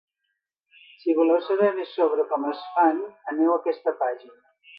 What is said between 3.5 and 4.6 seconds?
a aquesta pàgina.